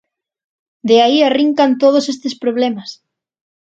[0.87, 2.89] De aí arrincan todos estes problemas.